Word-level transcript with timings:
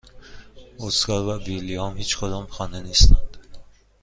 اسکار 0.79 1.25
و 1.25 1.43
ویلیام 1.43 1.97
هیچکدام 1.97 2.45
خانه 2.45 2.81
نیستند. 2.81 3.37